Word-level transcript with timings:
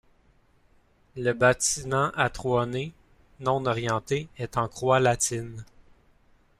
Le 1.15 1.31
bâtiment 1.33 2.09
à 2.15 2.31
trois 2.31 2.65
nefs, 2.65 2.91
non 3.39 3.63
orienté, 3.67 4.29
est 4.39 4.57
en 4.57 4.67
croix 4.67 4.99
latine. 4.99 5.63